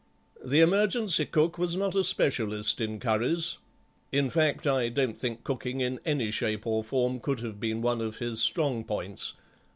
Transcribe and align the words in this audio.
The 0.43 0.61
emergency 0.61 1.27
cook 1.27 1.59
was 1.59 1.75
not 1.75 1.93
a 1.93 2.03
specialist 2.03 2.81
in 2.81 2.99
curries, 2.99 3.59
in 4.11 4.31
fact, 4.31 4.65
I 4.65 4.89
don't 4.89 5.15
think 5.15 5.43
cooking 5.43 5.79
in 5.79 5.99
any 6.05 6.31
shape 6.31 6.65
or 6.65 6.83
form 6.83 7.19
could 7.19 7.41
have 7.41 7.59
been 7.59 7.83
one 7.83 8.01
of 8.01 8.17
his 8.17 8.41
strong 8.41 8.83
points. 8.83 9.35